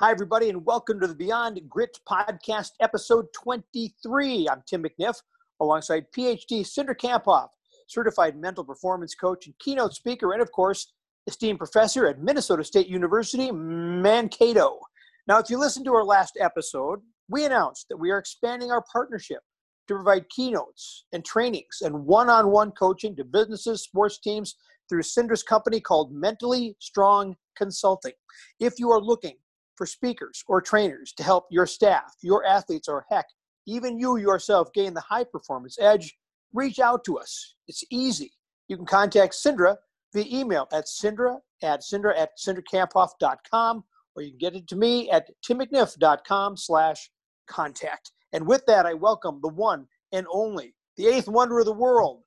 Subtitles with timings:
[0.00, 4.48] Hi, everybody, and welcome to the Beyond Grit podcast, episode 23.
[4.48, 5.16] I'm Tim McNiff,
[5.60, 7.48] alongside PhD Cindra Kamphoff,
[7.86, 10.94] certified mental performance coach and keynote speaker, and of course,
[11.26, 14.78] esteemed professor at Minnesota State University, Mankato.
[15.26, 18.82] Now, if you listened to our last episode, we announced that we are expanding our
[18.90, 19.42] partnership
[19.88, 24.56] to provide keynotes and trainings and one on one coaching to businesses, sports teams
[24.88, 28.14] through Cindra's company called Mentally Strong Consulting.
[28.60, 29.34] If you are looking
[29.80, 33.24] for speakers or trainers to help your staff, your athletes, or heck,
[33.66, 36.18] even you yourself gain the high performance edge,
[36.52, 37.54] reach out to us.
[37.66, 38.30] It's easy.
[38.68, 39.78] You can contact Cindra
[40.12, 43.82] via email at Cindra at Cindra at cindrakamphoff.com
[44.14, 47.10] or you can get it to me at timmcniff.com slash
[47.48, 48.12] contact.
[48.34, 52.20] And with that, I welcome the one and only, the eighth wonder of the world,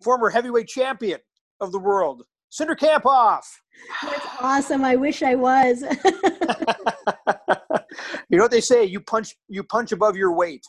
[0.00, 1.18] former heavyweight champion
[1.60, 2.22] of the world,
[2.54, 3.60] Cindra off.
[4.02, 4.84] That's awesome.
[4.84, 5.82] I wish I was.
[8.28, 8.84] you know what they say?
[8.84, 10.64] You punch you punch above your weight.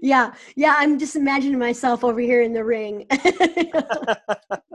[0.00, 0.74] Yeah, yeah.
[0.78, 3.06] I'm just imagining myself over here in the ring,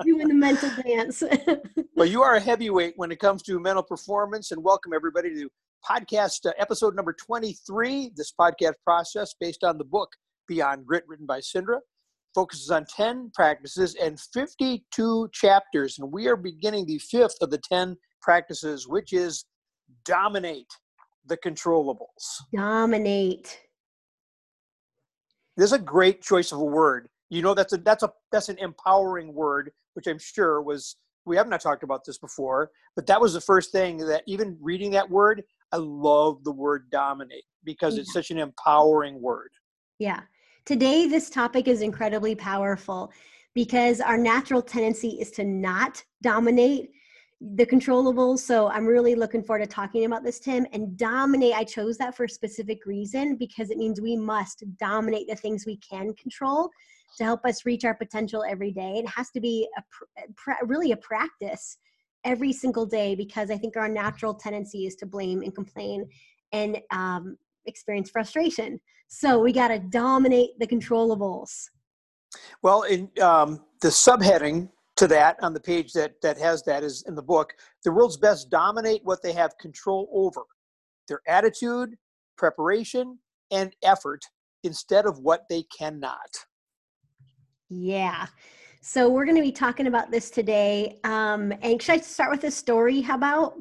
[0.03, 1.23] doing the mental dance.
[1.95, 5.49] well, you are a heavyweight when it comes to mental performance, and welcome everybody to
[5.89, 8.11] podcast uh, episode number 23.
[8.15, 10.11] This podcast process based on the book
[10.47, 11.79] Beyond Grit, written by Cindra
[12.33, 15.99] focuses on 10 practices and 52 chapters.
[15.99, 19.45] And we are beginning the fifth of the 10 practices, which is
[20.05, 20.71] dominate
[21.25, 22.41] the controllables.
[22.55, 23.59] Dominate.
[25.57, 27.07] This is a great choice of a word.
[27.29, 31.37] You know, that's a that's a that's an empowering word, which I'm sure was we
[31.37, 34.91] have not talked about this before, but that was the first thing that even reading
[34.91, 38.01] that word, I love the word dominate because yeah.
[38.01, 39.51] it's such an empowering word.
[39.99, 40.21] Yeah.
[40.65, 43.11] Today, this topic is incredibly powerful
[43.55, 46.91] because our natural tendency is to not dominate
[47.55, 48.39] the controllables.
[48.39, 50.67] So I'm really looking forward to talking about this, Tim.
[50.71, 55.27] And dominate, I chose that for a specific reason because it means we must dominate
[55.27, 56.69] the things we can control
[57.17, 59.01] to help us reach our potential every day.
[59.03, 59.83] It has to be a,
[60.63, 61.77] really a practice
[62.23, 66.07] every single day because I think our natural tendency is to blame and complain
[66.51, 68.79] and um, experience frustration.
[69.07, 71.51] So we got to dominate the controllables.
[72.61, 77.03] Well, in um, the subheading to that on the page that that has that is
[77.07, 80.43] in the book, the world's best dominate what they have control over,
[81.07, 81.95] their attitude,
[82.37, 83.19] preparation,
[83.51, 84.23] and effort
[84.63, 86.29] instead of what they cannot.
[87.69, 88.27] Yeah.
[88.81, 90.99] So we're going to be talking about this today.
[91.03, 93.01] Um, and should I start with a story?
[93.01, 93.53] How about?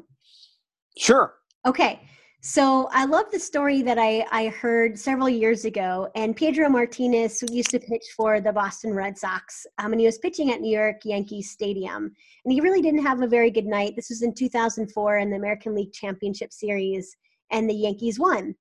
[0.96, 1.34] Sure.
[1.66, 2.00] Okay.
[2.42, 6.08] So I love the story that I, I heard several years ago.
[6.14, 10.16] And Pedro Martinez used to pitch for the Boston Red Sox, um, and he was
[10.16, 12.10] pitching at New York Yankees Stadium.
[12.44, 13.92] And he really didn't have a very good night.
[13.94, 17.14] This was in 2004 in the American League Championship Series,
[17.50, 18.54] and the Yankees won.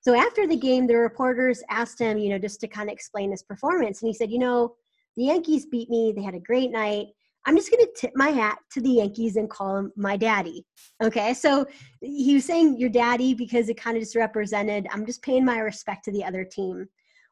[0.00, 3.30] So after the game, the reporters asked him, you know, just to kind of explain
[3.30, 4.02] his performance.
[4.02, 4.74] And he said, you know,
[5.16, 6.12] the Yankees beat me.
[6.14, 7.06] They had a great night.
[7.46, 10.64] I'm just going to tip my hat to the Yankees and call him my daddy.
[11.02, 11.34] Okay.
[11.34, 11.66] So
[12.00, 15.58] he was saying your daddy because it kind of just represented, I'm just paying my
[15.58, 16.86] respect to the other team.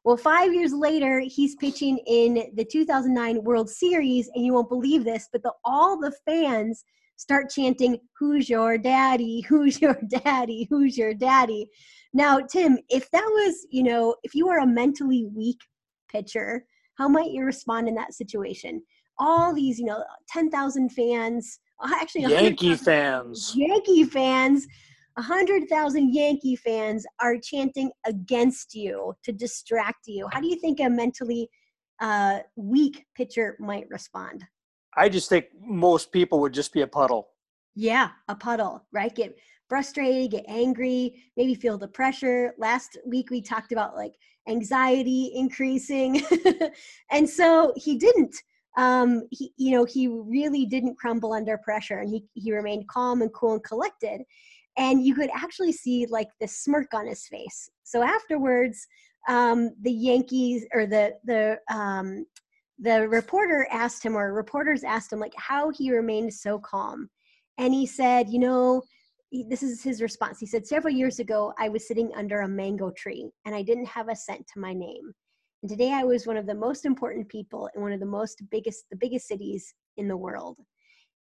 [0.04, 5.04] Well, five years later, he's pitching in the 2009 World Series, and you won't believe
[5.04, 6.84] this, but the, all the fans
[7.16, 9.40] start chanting, Who's your daddy?
[9.48, 10.66] Who's your daddy?
[10.68, 11.70] Who's your daddy?
[12.12, 15.60] Now, Tim, if that was, you know, if you were a mentally weak
[16.10, 16.66] pitcher,
[16.98, 18.82] how might you respond in that situation?
[19.18, 24.66] All these, you know, 10,000 fans, actually, Yankee fans, Yankee fans,
[25.14, 30.28] 100,000 Yankee fans are chanting against you to distract you.
[30.32, 31.48] How do you think a mentally
[32.00, 34.44] uh, weak pitcher might respond?
[34.96, 37.28] I just think most people would just be a puddle.
[37.74, 39.14] Yeah, a puddle, right?
[39.14, 39.36] Get
[39.68, 42.52] frustrated, get angry, maybe feel the pressure.
[42.58, 44.12] Last week we talked about like
[44.48, 46.22] anxiety increasing.
[47.10, 48.36] and so he didn't
[48.76, 53.22] um, he, you know, he really didn't crumble under pressure and he, he remained calm
[53.22, 54.22] and cool and collected.
[54.78, 57.68] And you could actually see like the smirk on his face.
[57.84, 58.86] So afterwards,
[59.28, 62.24] um, the Yankees or the, the, um,
[62.78, 67.08] the reporter asked him, or reporters asked him, like, how he remained so calm.
[67.58, 68.82] And he said, you know,
[69.48, 70.40] this is his response.
[70.40, 73.86] He said, several years ago, I was sitting under a mango tree and I didn't
[73.86, 75.12] have a cent to my name.
[75.62, 78.42] And today I was one of the most important people in one of the most
[78.50, 80.58] biggest, the biggest cities in the world.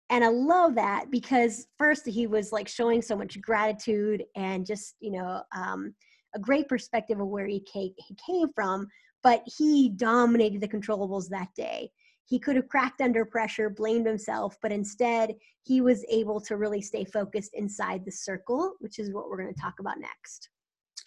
[0.09, 4.97] And I love that because first he was like showing so much gratitude and just,
[5.01, 5.95] you know, um,
[6.35, 8.89] a great perspective of where he came, he came from,
[9.23, 11.91] but he dominated the controllables that day.
[12.31, 15.35] he could have cracked under pressure, blamed himself, but instead
[15.65, 19.53] he was able to really stay focused inside the circle, which is what we're going
[19.53, 20.49] to talk about next.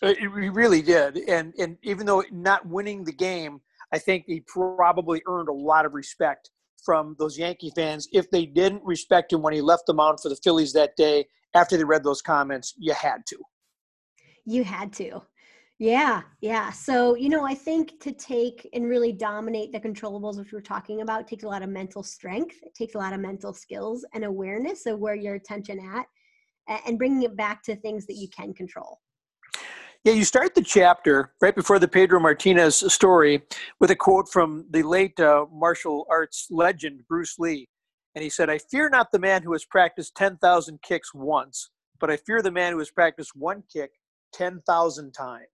[0.01, 3.61] Uh, he really did, and and even though not winning the game,
[3.91, 6.49] I think he probably earned a lot of respect
[6.83, 8.07] from those Yankee fans.
[8.11, 11.25] If they didn't respect him when he left the mound for the Phillies that day,
[11.53, 13.37] after they read those comments, you had to.
[14.45, 15.21] You had to.
[15.79, 16.71] Yeah, yeah.
[16.71, 21.01] So, you know, I think to take and really dominate the controllables, which we're talking
[21.01, 22.57] about, takes a lot of mental strength.
[22.63, 26.05] It takes a lot of mental skills and awareness of where your attention at
[26.85, 28.99] and bringing it back to things that you can control.
[30.03, 33.41] Yeah, you start the chapter right before the Pedro Martinez story
[33.79, 37.69] with a quote from the late uh, martial arts legend Bruce Lee.
[38.13, 41.69] And he said, I fear not the man who has practiced 10,000 kicks once,
[42.01, 43.91] but I fear the man who has practiced one kick
[44.33, 45.47] 10,000 times.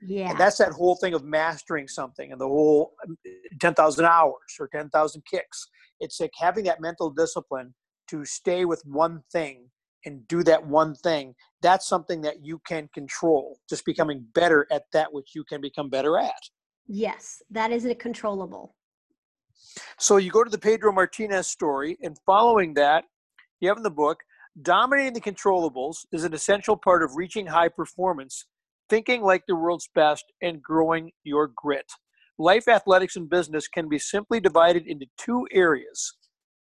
[0.00, 0.30] Yeah.
[0.30, 3.16] And that's that whole thing of mastering something and the whole um,
[3.60, 5.68] 10,000 hours or 10,000 kicks.
[5.98, 7.74] It's like having that mental discipline
[8.10, 9.70] to stay with one thing
[10.04, 11.34] and do that one thing.
[11.62, 15.88] That's something that you can control, just becoming better at that which you can become
[15.88, 16.42] better at.
[16.86, 18.74] Yes, that is a controllable.
[19.98, 23.04] So you go to the Pedro Martinez story, and following that,
[23.60, 24.18] you have in the book
[24.60, 28.44] Dominating the controllables is an essential part of reaching high performance,
[28.90, 31.90] thinking like the world's best, and growing your grit.
[32.38, 36.18] Life, athletics, and business can be simply divided into two areas.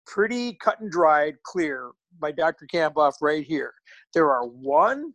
[0.06, 2.68] Pretty cut and dried, clear by Dr.
[2.72, 3.74] Kamphoff right here.
[4.13, 5.13] There are one,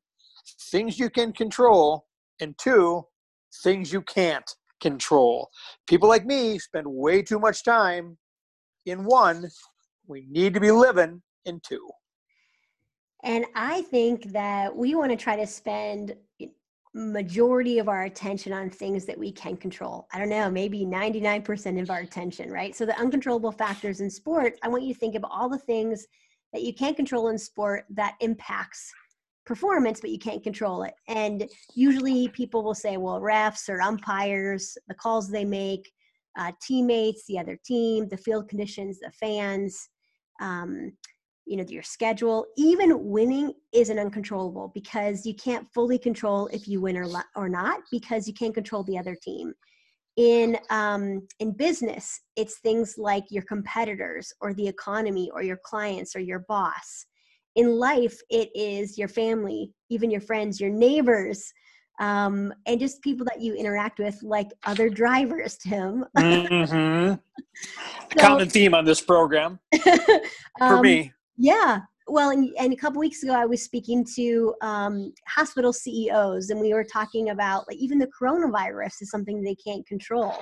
[0.71, 2.07] things you can control,
[2.41, 3.05] and two,
[3.63, 4.49] things you can't
[4.81, 5.51] control.
[5.87, 8.17] People like me spend way too much time
[8.87, 9.49] in one.
[10.07, 11.89] We need to be living in two.
[13.23, 16.17] And I think that we want to try to spend
[16.95, 20.09] majority of our attention on things that we can control.
[20.13, 22.75] I don't know, maybe 99% of our attention, right?
[22.75, 26.07] So the uncontrollable factors in sport, I want you to think of all the things
[26.53, 28.91] that you can't control in sport that impacts
[29.47, 30.95] performance, but you can't control it.
[31.09, 35.91] And usually people will say, well, refs or umpires, the calls they make,
[36.39, 39.89] uh, teammates, the other team, the field conditions, the fans,
[40.41, 40.93] um,
[41.47, 46.81] you know your schedule even winning isn't uncontrollable because you can't fully control if you
[46.81, 49.53] win or, or not because you can't control the other team.
[50.17, 56.15] In um, in business it's things like your competitors or the economy or your clients
[56.15, 57.07] or your boss.
[57.57, 61.53] In life it is your family even your friends your neighbors
[62.01, 66.05] um, and just people that you interact with like other drivers tim.
[66.17, 67.15] Mm-hmm.
[67.55, 69.59] so, common theme on this program.
[69.83, 71.81] For um, me yeah.
[72.07, 76.61] Well, and, and a couple weeks ago, I was speaking to um, hospital CEOs, and
[76.61, 80.35] we were talking about like even the coronavirus is something they can't control.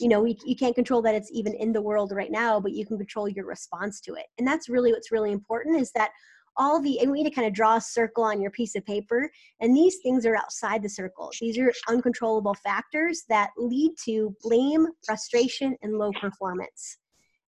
[0.00, 2.72] You know, we, you can't control that it's even in the world right now, but
[2.72, 4.26] you can control your response to it.
[4.38, 6.12] And that's really what's really important is that
[6.56, 8.84] all the and we need to kind of draw a circle on your piece of
[8.84, 9.30] paper
[9.60, 14.84] and these things are outside the circle these are uncontrollable factors that lead to blame
[15.04, 16.98] frustration and low performance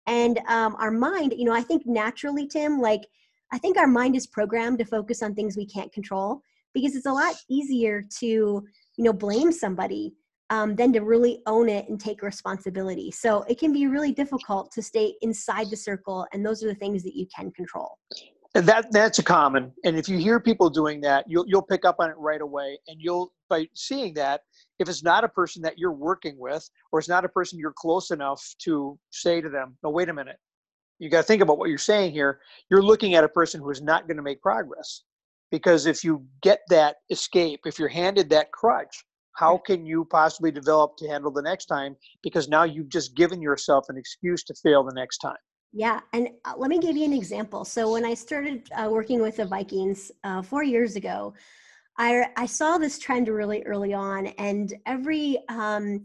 [0.08, 3.06] and um, our mind you know i think naturally tim like
[3.52, 6.42] i think our mind is programmed to focus on things we can't control
[6.74, 10.14] because it's a lot easier to you know blame somebody
[10.50, 13.10] um, than to really own it and take responsibility.
[13.10, 16.74] So it can be really difficult to stay inside the circle and those are the
[16.74, 17.98] things that you can control.
[18.54, 21.84] And that that's a common and if you hear people doing that you'll you'll pick
[21.84, 24.40] up on it right away and you'll by seeing that
[24.78, 27.74] if it's not a person that you're working with or it's not a person you're
[27.76, 30.36] close enough to say to them no wait a minute.
[30.98, 32.40] You got to think about what you're saying here.
[32.70, 35.04] You're looking at a person who is not going to make progress.
[35.50, 39.04] Because if you get that escape if you're handed that crutch
[39.38, 41.96] how can you possibly develop to handle the next time?
[42.24, 45.36] Because now you've just given yourself an excuse to fail the next time.
[45.72, 47.64] Yeah, and uh, let me give you an example.
[47.64, 51.34] So when I started uh, working with the Vikings uh, four years ago,
[51.98, 56.02] I I saw this trend really early on, and every um,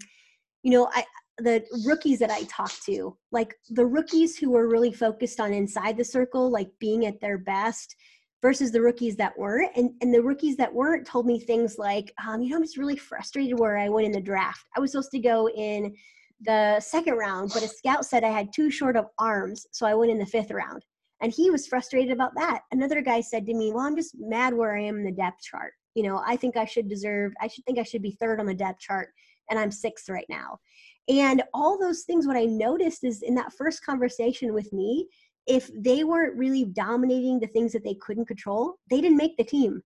[0.64, 1.06] you know I
[1.40, 5.98] the rookies that I talked to, like the rookies who were really focused on inside
[5.98, 7.96] the circle, like being at their best,
[8.44, 9.72] versus the rookies that weren't.
[9.76, 12.78] And, and the rookies that weren't told me things like, um, you know, I'm just
[12.78, 14.66] really frustrated where I went in the draft.
[14.76, 15.96] I was supposed to go in
[16.42, 19.96] the second round, but a scout said I had too short of arms, so I
[19.96, 20.84] went in the fifth round.
[21.22, 22.64] And he was frustrated about that.
[22.72, 25.42] Another guy said to me, Well, I'm just mad where I am in the depth
[25.42, 25.72] chart.
[25.96, 28.46] You know, I think I should deserve, I should think I should be third on
[28.46, 29.10] the depth chart,
[29.50, 30.60] and I'm sixth right now.
[31.08, 35.08] And all those things, what I noticed is in that first conversation with me,
[35.46, 39.44] if they weren't really dominating the things that they couldn't control, they didn't make the
[39.44, 39.82] team.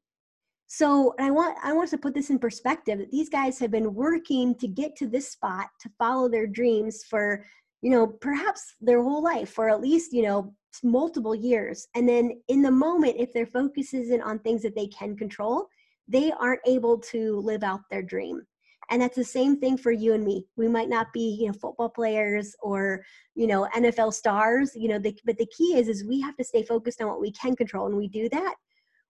[0.68, 3.94] So I want I want to put this in perspective that these guys have been
[3.94, 7.46] working to get to this spot to follow their dreams for
[7.82, 11.88] you know, perhaps their whole life or at least, you know, multiple years.
[11.96, 15.68] And then in the moment, if their focus isn't on things that they can control,
[16.08, 18.42] they aren't able to live out their dream.
[18.90, 20.46] And that's the same thing for you and me.
[20.56, 23.04] We might not be, you know, football players or,
[23.36, 26.44] you know, NFL stars, you know, the, but the key is, is we have to
[26.44, 27.88] stay focused on what we can control.
[27.88, 28.56] And we do that,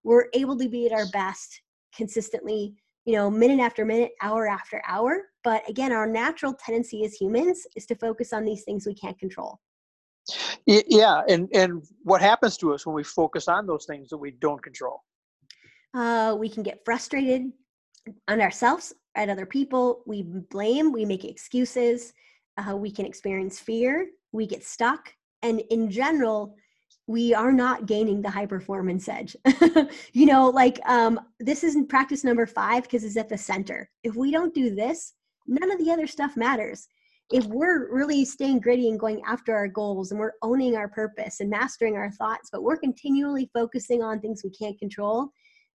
[0.03, 1.61] we're able to be at our best
[1.95, 2.73] consistently
[3.07, 5.21] you know, minute after minute, hour after hour.
[5.41, 9.17] But again, our natural tendency as humans is to focus on these things we can't
[9.17, 9.59] control.
[10.65, 14.31] Yeah, and and what happens to us when we focus on those things that we
[14.31, 15.03] don't control?
[15.97, 17.51] Uh, we can get frustrated
[18.27, 20.03] on ourselves, at other people.
[20.05, 22.13] We blame, we make excuses.
[22.55, 24.07] Uh, we can experience fear.
[24.31, 25.11] We get stuck,
[25.41, 26.55] and in general,
[27.07, 29.35] we are not gaining the high performance edge.
[30.13, 33.89] you know, like um, this isn't practice number five because it's at the center.
[34.03, 35.13] If we don't do this,
[35.47, 36.87] none of the other stuff matters.
[37.31, 41.39] If we're really staying gritty and going after our goals and we're owning our purpose
[41.39, 45.31] and mastering our thoughts, but we're continually focusing on things we can't control,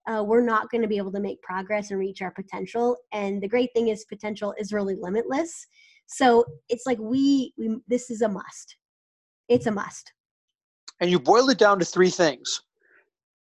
[0.09, 2.97] uh, we're not going to be able to make progress and reach our potential.
[3.13, 5.67] And the great thing is, potential is really limitless.
[6.07, 8.77] So it's like we, we this is a must.
[9.49, 10.13] It's a must
[11.01, 12.63] and you boil it down to three things.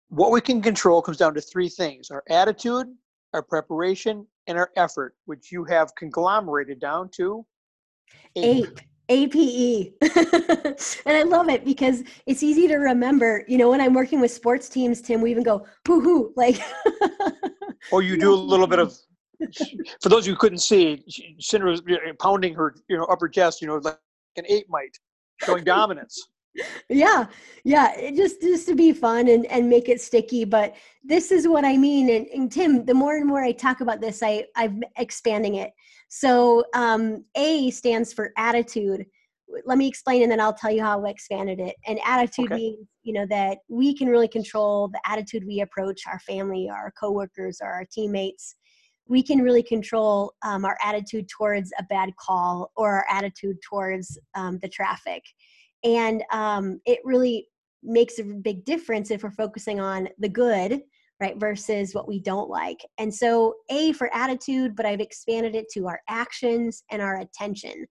[0.09, 2.87] What we can control comes down to three things our attitude,
[3.33, 7.45] our preparation, and our effort, which you have conglomerated down to
[8.35, 8.79] APE.
[9.09, 9.93] APE.
[11.05, 13.43] and I love it because it's easy to remember.
[13.47, 16.59] You know, when I'm working with sports teams, Tim, we even go, hoo hoo, like.
[17.91, 18.95] or you do a little bit of,
[20.01, 21.03] for those who couldn't see,
[21.41, 21.81] Cindra was
[22.19, 23.99] pounding her, you know, upper chest, you know, like
[24.37, 24.97] an ape might,
[25.43, 26.29] showing dominance
[26.89, 27.25] yeah
[27.63, 31.47] yeah it just just to be fun and and make it sticky but this is
[31.47, 34.45] what i mean and, and tim the more and more i talk about this i
[34.55, 35.71] i'm expanding it
[36.15, 39.05] so um a stands for attitude.
[39.65, 41.75] Let me explain and then i'll tell you how i expanded it.
[41.85, 42.55] And attitude okay.
[42.55, 46.93] means you know that we can really control the attitude we approach our family our
[46.99, 48.55] coworkers or our teammates.
[49.07, 54.17] We can really control um, our attitude towards a bad call or our attitude towards
[54.35, 55.21] um, the traffic.
[55.83, 57.47] And um, it really
[57.83, 60.81] makes a big difference if we're focusing on the good
[61.19, 62.79] right versus what we don't like.
[62.97, 67.85] And so a for attitude but i've expanded it to our actions and our attention.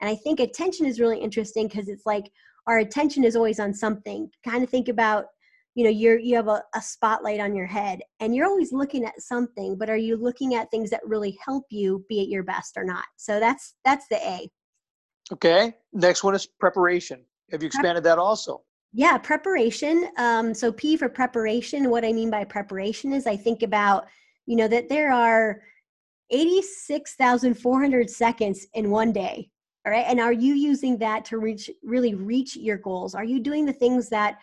[0.00, 2.30] And i think attention is really interesting because it's like
[2.66, 4.30] our attention is always on something.
[4.46, 5.26] Kind of think about
[5.74, 9.04] you know you're you have a, a spotlight on your head and you're always looking
[9.04, 12.42] at something but are you looking at things that really help you be at your
[12.42, 13.04] best or not?
[13.16, 14.48] So that's that's the a.
[15.32, 17.24] Okay next one is preparation.
[17.50, 18.62] Have you expanded that also?
[18.92, 20.08] Yeah, preparation.
[20.16, 21.90] Um, so P for preparation.
[21.90, 24.06] What I mean by preparation is I think about,
[24.46, 25.60] you know, that there are
[26.30, 29.48] 86,400 seconds in one day.
[29.86, 30.04] All right.
[30.06, 33.14] And are you using that to reach, really reach your goals?
[33.14, 34.38] Are you doing the things that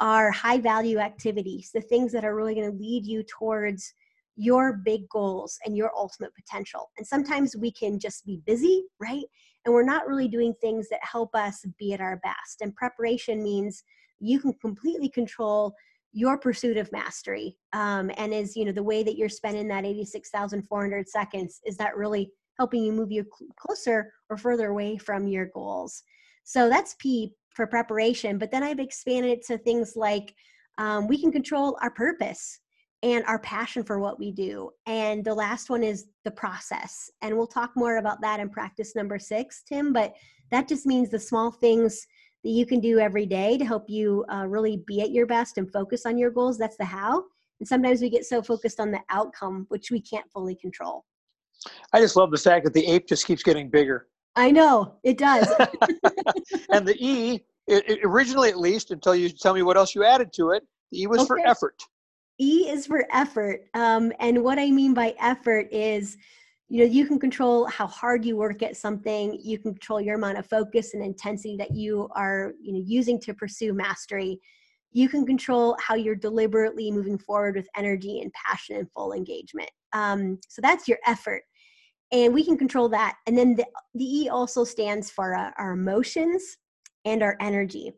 [0.00, 3.94] are high value activities, the things that are really going to lead you towards
[4.36, 6.90] your big goals and your ultimate potential?
[6.98, 9.24] And sometimes we can just be busy, right?
[9.64, 12.60] And we're not really doing things that help us be at our best.
[12.60, 13.84] And preparation means
[14.20, 15.74] you can completely control
[16.12, 19.84] your pursuit of mastery um, and is you know the way that you're spending that
[19.84, 25.26] 86400 seconds is that really helping you move you cl- closer or further away from
[25.26, 26.02] your goals
[26.44, 30.34] so that's p for preparation but then i've expanded it to things like
[30.78, 32.60] um, we can control our purpose
[33.02, 34.70] and our passion for what we do.
[34.86, 37.10] And the last one is the process.
[37.20, 39.92] And we'll talk more about that in practice number six, Tim.
[39.92, 40.14] But
[40.50, 42.06] that just means the small things
[42.44, 45.58] that you can do every day to help you uh, really be at your best
[45.58, 46.58] and focus on your goals.
[46.58, 47.24] That's the how.
[47.60, 51.04] And sometimes we get so focused on the outcome, which we can't fully control.
[51.92, 54.08] I just love the fact that the ape just keeps getting bigger.
[54.34, 55.48] I know it does.
[56.70, 60.04] and the E, it, it originally at least, until you tell me what else you
[60.04, 61.26] added to it, the E was okay.
[61.26, 61.82] for effort.
[62.42, 63.68] E is for effort.
[63.74, 66.16] Um, and what I mean by effort is,
[66.68, 69.38] you know, you can control how hard you work at something.
[69.40, 73.20] You can control your amount of focus and intensity that you are, you know, using
[73.20, 74.40] to pursue mastery.
[74.90, 79.70] You can control how you're deliberately moving forward with energy and passion and full engagement.
[79.92, 81.42] Um, so that's your effort.
[82.10, 83.16] And we can control that.
[83.26, 86.42] And then the, the E also stands for uh, our emotions
[87.04, 87.92] and our energy.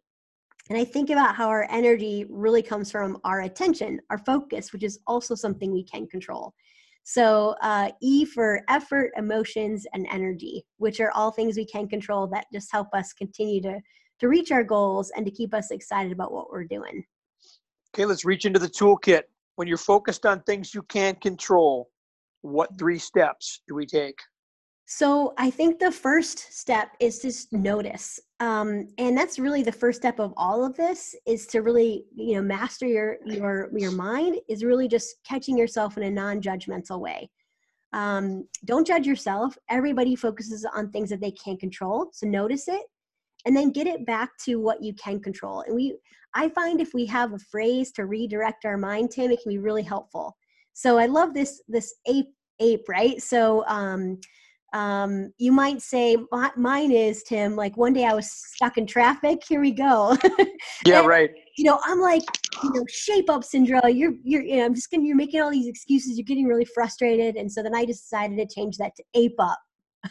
[0.71, 4.83] And I think about how our energy really comes from our attention, our focus, which
[4.83, 6.54] is also something we can control.
[7.02, 12.26] So, uh, E for effort, emotions, and energy, which are all things we can control
[12.28, 13.78] that just help us continue to,
[14.21, 17.04] to reach our goals and to keep us excited about what we're doing.
[17.94, 19.25] Okay, let's reach into the toolkit.
[19.56, 21.90] When you're focused on things you can't control,
[22.40, 24.16] what three steps do we take?
[24.86, 28.20] So I think the first step is just notice.
[28.40, 32.34] Um, and that's really the first step of all of this is to really, you
[32.34, 37.30] know, master your your your mind is really just catching yourself in a non-judgmental way.
[37.94, 39.56] Um, don't judge yourself.
[39.70, 42.10] Everybody focuses on things that they can't control.
[42.12, 42.82] So notice it
[43.46, 45.60] and then get it back to what you can control.
[45.62, 45.96] And we
[46.34, 49.58] I find if we have a phrase to redirect our mind, Tim, it can be
[49.58, 50.36] really helpful.
[50.74, 53.22] So I love this this ape ape, right?
[53.22, 54.18] So um
[54.74, 56.16] um, you might say
[56.56, 60.16] mine is tim like one day i was stuck in traffic here we go.
[60.86, 61.30] Yeah and, right.
[61.56, 62.22] you know i'm like
[62.62, 65.50] you know shape up Cindra you're you're you know i'm just getting you're making all
[65.50, 69.04] these excuses you're getting really frustrated and so then i decided to change that to
[69.14, 69.58] ape up.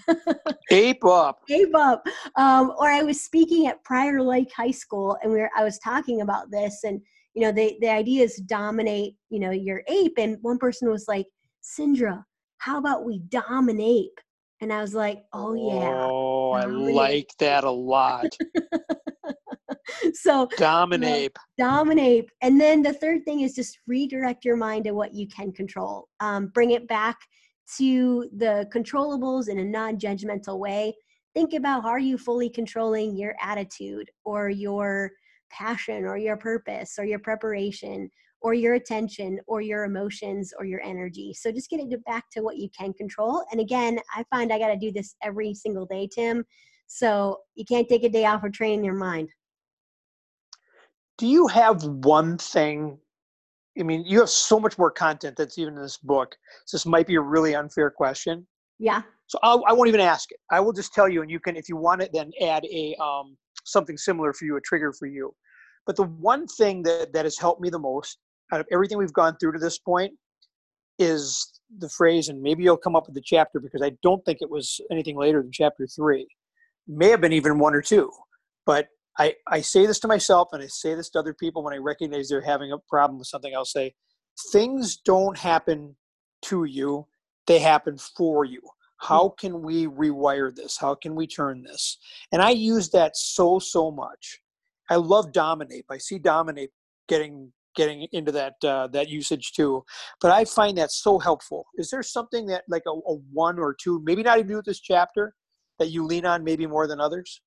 [0.72, 1.42] Ape up.
[1.52, 2.04] Ape up.
[2.36, 5.78] Um, or i was speaking at prior lake high school and we were i was
[5.80, 7.02] talking about this and
[7.34, 11.06] you know the the idea is dominate you know your ape and one person was
[11.08, 11.28] like
[11.64, 12.24] Cindra
[12.58, 14.12] how about we dominate
[14.64, 16.08] and I was like, oh, yeah.
[16.10, 18.26] Oh, I like that a lot.
[20.14, 21.36] so dominate.
[21.58, 22.30] dominate.
[22.42, 26.08] And then the third thing is just redirect your mind to what you can control.
[26.22, 27.18] Um, bring it back
[27.78, 30.96] to the controllables in a non judgmental way.
[31.34, 35.12] Think about are you fully controlling your attitude or your
[35.52, 38.10] passion or your purpose or your preparation
[38.44, 41.34] or your attention or your emotions or your energy.
[41.34, 43.44] So just getting it back to what you can control.
[43.52, 46.44] And again, I find I got to do this every single day, Tim.
[46.88, 49.30] So you can't take a day off for training your mind.
[51.18, 53.00] Do you have one thing?
[53.80, 56.36] I mean, you have so much more content that's even in this book.
[56.66, 58.46] So this might be a really unfair question.
[58.78, 59.04] Yeah.
[59.28, 60.40] So I'll, I will not even ask it.
[60.52, 62.94] I will just tell you, and you can, if you want it, then add a
[63.02, 65.34] um, something similar for you, a trigger for you.
[65.86, 68.18] But the one thing that that has helped me the most
[68.52, 70.14] out of everything we've gone through to this point
[71.00, 74.40] is the phrase, and maybe you'll come up with the chapter because I don't think
[74.42, 76.28] it was anything later than chapter three.
[76.88, 78.12] May have been even one or two.
[78.66, 81.74] But I, I say this to myself and I say this to other people when
[81.74, 83.54] I recognize they're having a problem with something.
[83.56, 83.94] I'll say,
[84.52, 85.96] things don't happen
[86.44, 87.08] to you,
[87.48, 88.62] they happen for you.
[88.98, 89.36] How hmm.
[89.40, 90.78] can we rewire this?
[90.78, 91.98] How can we turn this?
[92.32, 94.40] And I use that so, so much.
[94.90, 95.86] I love Dominate.
[95.90, 96.72] I see Dominate
[97.08, 99.84] getting getting into that uh, that usage too.
[100.22, 101.66] But I find that so helpful.
[101.76, 104.80] Is there something that like a, a one or two, maybe not even with this
[104.80, 105.34] chapter,
[105.80, 107.42] that you lean on maybe more than others?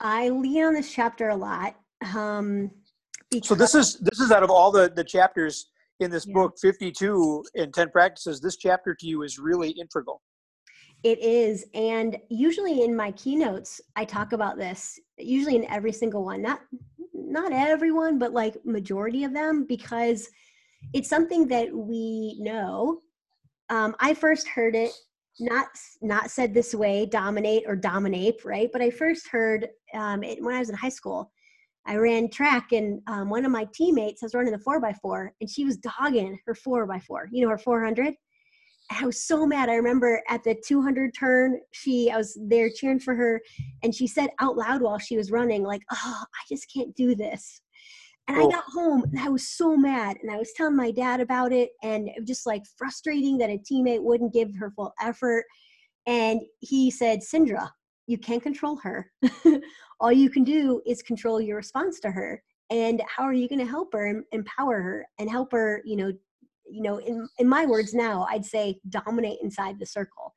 [0.00, 1.76] I lean on this chapter a lot.
[2.14, 2.70] Um,
[3.42, 6.34] so this is this is out of all the the chapters in this yeah.
[6.34, 8.40] book, 52 and 10 practices.
[8.40, 10.20] This chapter to you is really integral.
[11.02, 11.66] It is.
[11.74, 16.60] And usually in my keynotes, I talk about this, usually in every single one, not
[17.14, 20.28] not everyone, but like majority of them, because
[20.92, 23.00] it's something that we know.
[23.70, 24.90] Um, I first heard it
[25.40, 25.68] not
[26.02, 28.68] not said this way, dominate or dominate, right?
[28.72, 31.32] But I first heard um, it when I was in high school.
[31.86, 35.32] I ran track, and um, one of my teammates was running the four by four,
[35.40, 37.28] and she was dogging her four by four.
[37.30, 38.14] You know, her four hundred.
[39.00, 39.68] I was so mad.
[39.68, 43.40] I remember at the 200 turn, she, I was there cheering for her,
[43.82, 47.14] and she said out loud while she was running, like, "Oh, I just can't do
[47.14, 47.60] this."
[48.28, 48.48] And oh.
[48.48, 51.52] I got home and I was so mad, and I was telling my dad about
[51.52, 55.44] it, and it was just like frustrating that a teammate wouldn't give her full effort.
[56.06, 57.70] And he said, "Cindra,
[58.06, 59.10] you can't control her.
[60.00, 63.60] All you can do is control your response to her." And how are you going
[63.60, 66.12] to help her and empower her and help her, you know,
[66.70, 70.34] you know in, in my words now i'd say dominate inside the circle.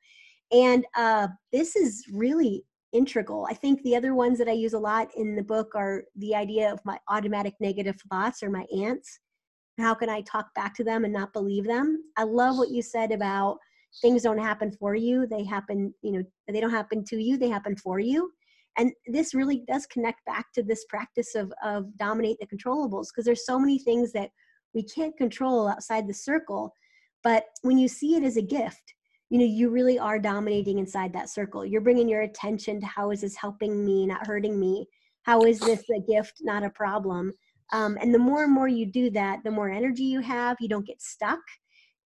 [0.50, 3.46] And uh, this is really integral.
[3.50, 6.34] I think the other ones that i use a lot in the book are the
[6.34, 9.20] idea of my automatic negative thoughts or my ants.
[9.78, 12.02] How can i talk back to them and not believe them?
[12.16, 13.58] I love what you said about
[14.00, 15.26] things don't happen for you.
[15.26, 18.32] They happen you know they don't happen to you they happen for you.
[18.78, 23.26] And this really does connect back to this practice of of dominate the controllables because
[23.26, 24.30] there's so many things that
[24.74, 26.72] we can't control outside the circle
[27.22, 28.94] but when you see it as a gift
[29.30, 31.64] you know you really are dominating inside that circle.
[31.64, 34.86] You're bringing your attention to how is this helping me not hurting me?
[35.22, 37.32] How is this a gift not a problem?
[37.72, 40.68] Um, and the more and more you do that the more energy you have you
[40.68, 41.40] don't get stuck.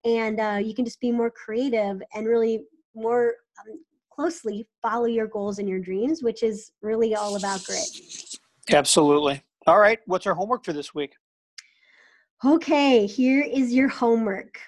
[0.05, 2.63] And uh, you can just be more creative and really
[2.97, 3.79] more um,
[4.13, 7.87] closely follow your goals and your dreams which is really all about grit.
[8.71, 9.43] Absolutely.
[9.67, 10.01] All right.
[10.07, 11.13] What's our homework for this week
[12.45, 14.59] Okay, here is your homework.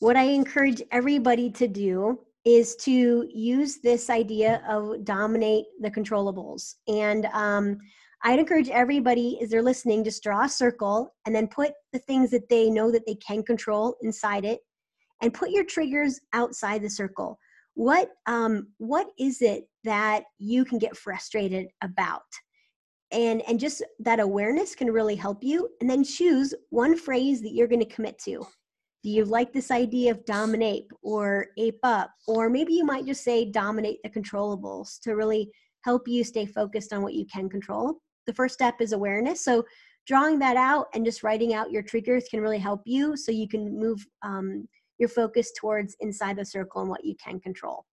[0.00, 6.74] What I encourage everybody to do is to use this idea of dominate the controllables.
[6.88, 7.78] And um,
[8.22, 12.30] I'd encourage everybody, as they're listening, just draw a circle and then put the things
[12.32, 14.60] that they know that they can control inside it
[15.22, 17.38] and put your triggers outside the circle.
[17.74, 22.24] what um, what is it that you can get frustrated about
[23.12, 25.68] and and just that awareness can really help you.
[25.80, 28.46] And then choose one phrase that you're going to commit to.
[29.02, 32.10] Do you like this idea of dominate or ape up?
[32.28, 35.50] Or maybe you might just say dominate the controllables to really
[35.84, 38.00] help you stay focused on what you can control.
[38.26, 39.42] The first step is awareness.
[39.42, 39.64] So
[40.06, 43.48] drawing that out and just writing out your triggers can really help you so you
[43.48, 44.68] can move um,
[44.98, 47.86] your focus towards inside the circle and what you can control.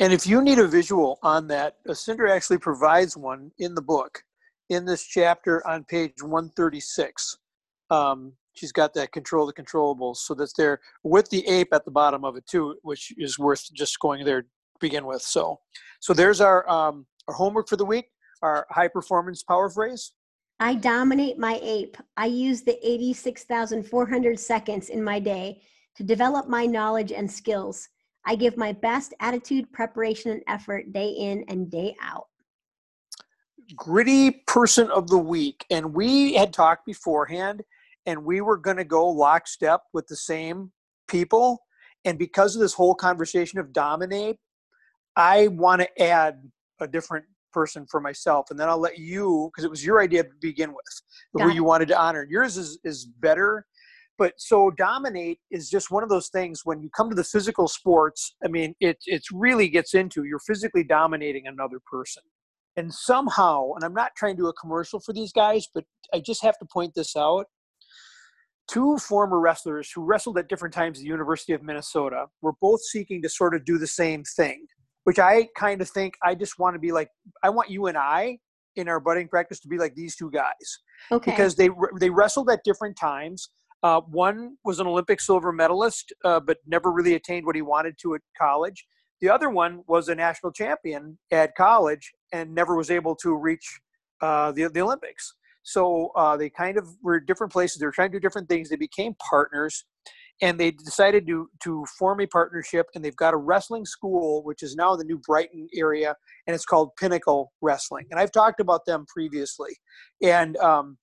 [0.00, 4.22] And if you need a visual on that, Cindra actually provides one in the book
[4.72, 7.38] in this chapter on page 136.
[7.90, 10.16] Um, she's got that control the controllables.
[10.16, 13.72] So that's there with the ape at the bottom of it too, which is worth
[13.72, 14.48] just going there to
[14.80, 15.22] begin with.
[15.22, 15.60] So,
[16.00, 18.06] so there's our, um, our homework for the week,
[18.42, 20.12] our high performance power phrase.
[20.60, 21.96] I dominate my ape.
[22.16, 25.62] I use the 86,400 seconds in my day
[25.96, 27.88] to develop my knowledge and skills.
[28.24, 32.26] I give my best attitude, preparation, and effort day in and day out.
[33.76, 35.64] Gritty person of the week.
[35.70, 37.62] And we had talked beforehand,
[38.06, 40.72] and we were going to go lockstep with the same
[41.08, 41.58] people.
[42.04, 44.36] And because of this whole conversation of dominate,
[45.16, 46.42] I want to add
[46.80, 48.46] a different person for myself.
[48.50, 51.02] And then I'll let you, because it was your idea to begin with,
[51.34, 52.26] way you wanted to honor.
[52.28, 53.66] Yours is, is better
[54.18, 57.66] but so dominate is just one of those things when you come to the physical
[57.66, 62.22] sports i mean it it really gets into you're physically dominating another person
[62.76, 66.20] and somehow and i'm not trying to do a commercial for these guys but i
[66.20, 67.46] just have to point this out
[68.68, 72.82] two former wrestlers who wrestled at different times at the university of minnesota were both
[72.82, 74.64] seeking to sort of do the same thing
[75.04, 77.08] which i kind of think i just want to be like
[77.42, 78.38] i want you and i
[78.76, 80.78] in our budding practice to be like these two guys
[81.10, 81.30] okay.
[81.30, 81.68] because they
[82.00, 83.50] they wrestled at different times
[83.82, 87.96] uh, one was an Olympic silver medalist, uh, but never really attained what he wanted
[88.00, 88.86] to at college.
[89.22, 93.80] The other one was a national champion at college and never was able to reach
[94.20, 95.34] uh, the, the Olympics.
[95.62, 97.78] So uh, they kind of were different places.
[97.78, 98.68] They were trying to do different things.
[98.68, 99.84] They became partners
[100.40, 102.86] and they decided to, to form a partnership.
[102.96, 106.16] And they've got a wrestling school, which is now in the new Brighton area,
[106.48, 108.06] and it's called Pinnacle Wrestling.
[108.10, 109.70] And I've talked about them previously.
[110.20, 110.98] And um,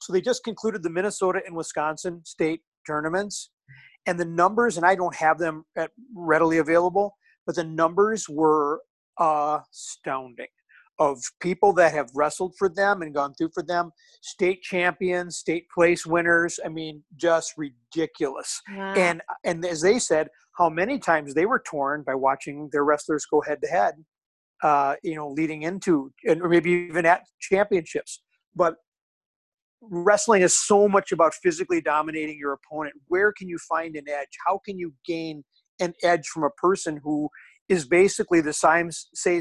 [0.00, 3.50] so they just concluded the Minnesota and Wisconsin state tournaments,
[4.06, 5.64] and the numbers, and I don't have them
[6.14, 7.16] readily available,
[7.46, 8.80] but the numbers were
[9.18, 10.48] astounding
[10.98, 13.90] of people that have wrestled for them and gone through for them,
[14.22, 16.58] state champions, state place winners.
[16.64, 18.60] I mean, just ridiculous.
[18.74, 18.94] Wow.
[18.94, 23.26] And and as they said, how many times they were torn by watching their wrestlers
[23.26, 23.94] go head to head,
[24.62, 28.22] uh, you know, leading into and or maybe even at championships.
[28.54, 28.76] But
[29.82, 32.94] wrestling is so much about physically dominating your opponent.
[33.08, 34.28] Where can you find an edge?
[34.46, 35.44] How can you gain
[35.80, 37.28] an edge from a person who
[37.68, 39.40] is basically the same, say,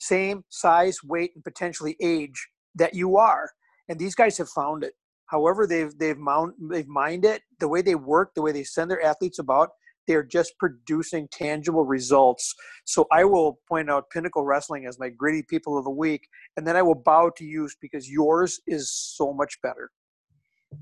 [0.00, 3.50] same size, weight, and potentially age that you are?
[3.88, 4.94] And these guys have found it.
[5.26, 7.42] However, they've they've mount, they've mined it.
[7.58, 9.70] The way they work, the way they send their athletes about,
[10.06, 12.54] they're just producing tangible results.
[12.84, 16.66] So I will point out Pinnacle Wrestling as my gritty people of the week, and
[16.66, 19.90] then I will bow to you because yours is so much better.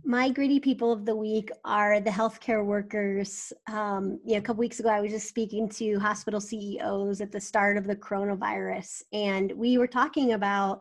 [0.05, 3.53] My greedy people of the week are the healthcare workers.
[3.71, 7.33] Um, you know, a couple weeks ago, I was just speaking to hospital CEOs at
[7.33, 10.81] the start of the coronavirus, and we were talking about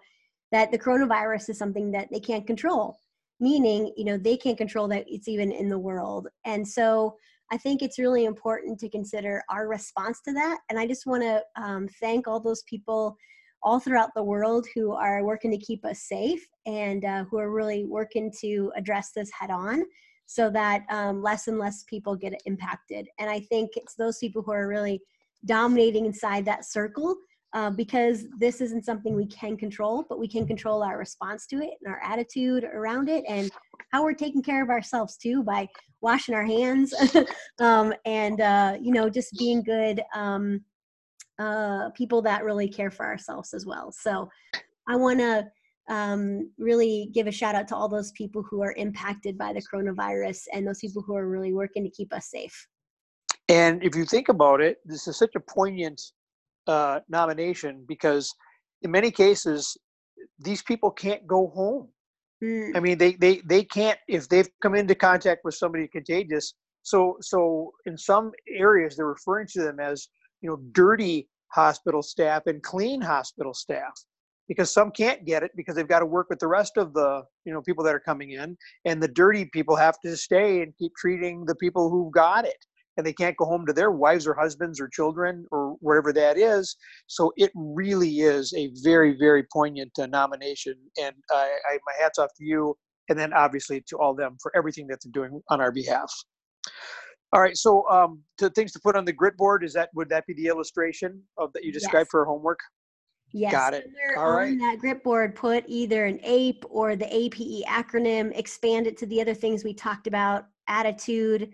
[0.52, 3.00] that the coronavirus is something that they can't control,
[3.40, 6.28] meaning, you know, they can't control that it's even in the world.
[6.46, 7.16] And so
[7.52, 10.60] I think it's really important to consider our response to that.
[10.70, 13.18] And I just want to um, thank all those people
[13.64, 17.52] all throughout the world who are working to keep us safe and uh, who are
[17.52, 19.84] really working to address this head on
[20.26, 23.08] so that um, less and less people get impacted.
[23.20, 25.02] And I think it's those people who are really
[25.46, 27.16] dominating inside that circle
[27.54, 31.58] uh, because this isn't something we can control, but we can control our response to
[31.58, 33.50] it and our attitude around it and
[33.92, 35.68] how we're taking care of ourselves too by
[36.02, 36.94] washing our hands
[37.60, 40.62] um, and uh, you know just being good um,
[41.40, 44.30] uh, people that really care for ourselves as well so
[44.88, 45.46] i want to
[45.90, 49.62] um, really give a shout out to all those people who are impacted by the
[49.74, 52.68] coronavirus and those people who are really working to keep us safe
[53.48, 56.00] and if you think about it this is such a poignant
[56.68, 58.32] uh, nomination because
[58.84, 59.76] in many cases
[60.38, 61.88] these people can't go home
[62.44, 62.76] Mm.
[62.76, 66.54] I mean, they, they, they can't, if they've come into contact with somebody contagious.
[66.84, 70.08] So, so in some areas, they're referring to them as,
[70.42, 73.94] you know, dirty hospital staff and clean hospital staff
[74.48, 77.24] because some can't get it because they've got to work with the rest of the,
[77.46, 80.74] you know, people that are coming in and the dirty people have to stay and
[80.78, 82.58] keep treating the people who've got it.
[83.00, 86.38] and they can't go home to their wives or husbands or children or whatever that
[86.38, 86.76] is.
[87.08, 90.76] So it really is a very, very poignant uh, nomination.
[91.02, 92.76] And I, I, my hat's off to you,
[93.08, 96.12] and then obviously to all them for everything that they're doing on our behalf.
[97.32, 100.10] All right, so um, to things to put on the grit board is that would
[100.10, 102.12] that be the illustration of that you described Yes.
[102.12, 102.60] for homework?
[103.32, 103.52] Yes.
[103.52, 103.86] Got it.
[104.18, 104.60] All on right.
[104.60, 109.22] that grip board, put either an APE or the APE acronym, expand it to the
[109.22, 111.52] other things we talked about attitude,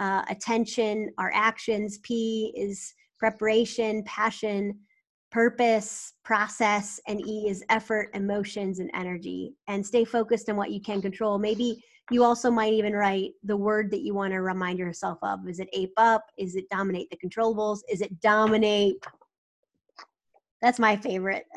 [0.00, 1.98] uh, attention, our actions.
[1.98, 4.78] P is preparation, passion,
[5.30, 9.54] purpose, process, and E is effort, emotions, and energy.
[9.68, 11.38] And stay focused on what you can control.
[11.38, 15.48] Maybe you also might even write the word that you want to remind yourself of.
[15.48, 16.24] Is it ape up?
[16.38, 17.80] Is it dominate the controllables?
[17.88, 19.04] Is it dominate?
[20.60, 21.46] That's my favorite.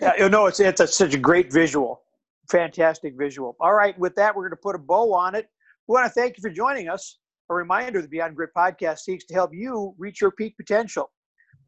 [0.00, 2.02] Yeah, know, it's it's a, such a great visual,
[2.50, 3.56] fantastic visual.
[3.60, 5.46] All right, with that, we're going to put a bow on it.
[5.86, 7.18] We want to thank you for joining us.
[7.50, 11.10] A reminder: the Beyond Grit podcast seeks to help you reach your peak potential.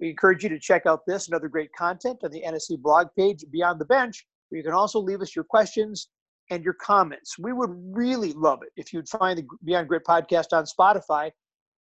[0.00, 3.08] We encourage you to check out this and other great content on the NSC blog
[3.16, 6.08] page, Beyond the Bench, where you can also leave us your questions
[6.50, 7.38] and your comments.
[7.38, 11.30] We would really love it if you'd find the Beyond Grit podcast on Spotify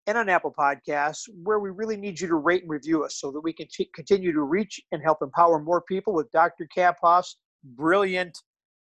[0.07, 3.31] and on Apple Podcasts, where we really need you to rate and review us so
[3.31, 6.69] that we can t- continue to reach and help empower more people with Dr.
[6.77, 8.37] Kamphoff's brilliant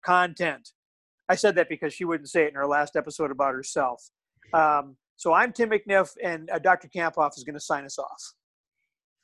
[0.06, 0.70] content.
[1.30, 4.02] I said that because she wouldn't say it in her last episode about herself.
[4.54, 6.88] Um, so I'm Tim McNiff, and uh, Dr.
[6.88, 8.34] Kamphoff is going to sign us off.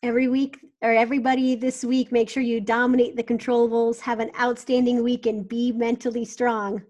[0.03, 5.01] Every week or everybody this week, make sure you dominate the controllables, have an outstanding
[5.01, 6.83] week, and be mentally strong.